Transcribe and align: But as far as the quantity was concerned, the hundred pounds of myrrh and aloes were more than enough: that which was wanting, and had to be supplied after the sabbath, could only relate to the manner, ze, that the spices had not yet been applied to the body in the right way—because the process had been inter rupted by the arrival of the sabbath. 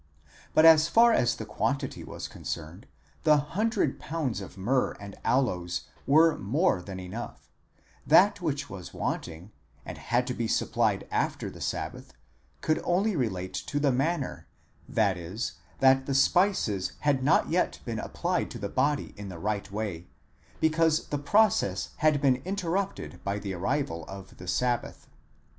But 0.55 0.65
as 0.65 0.87
far 0.87 1.13
as 1.13 1.35
the 1.35 1.45
quantity 1.45 2.03
was 2.03 2.27
concerned, 2.27 2.87
the 3.21 3.37
hundred 3.37 3.99
pounds 3.99 4.41
of 4.41 4.57
myrrh 4.57 4.93
and 4.99 5.15
aloes 5.23 5.81
were 6.07 6.39
more 6.39 6.81
than 6.81 6.99
enough: 6.99 7.51
that 8.07 8.41
which 8.41 8.67
was 8.67 8.95
wanting, 8.95 9.51
and 9.85 9.99
had 9.99 10.25
to 10.25 10.33
be 10.33 10.47
supplied 10.47 11.07
after 11.11 11.51
the 11.51 11.61
sabbath, 11.61 12.13
could 12.61 12.81
only 12.83 13.15
relate 13.15 13.53
to 13.53 13.79
the 13.79 13.91
manner, 13.91 14.47
ze, 14.91 15.53
that 15.81 16.07
the 16.07 16.15
spices 16.15 16.93
had 17.01 17.23
not 17.23 17.51
yet 17.51 17.79
been 17.85 17.99
applied 17.99 18.49
to 18.49 18.57
the 18.57 18.69
body 18.69 19.13
in 19.17 19.29
the 19.29 19.37
right 19.37 19.71
way—because 19.71 21.09
the 21.09 21.19
process 21.19 21.89
had 21.97 22.19
been 22.19 22.41
inter 22.43 22.69
rupted 22.71 23.23
by 23.23 23.37
the 23.37 23.53
arrival 23.53 24.03
of 24.07 24.37
the 24.37 24.47
sabbath. 24.47 25.05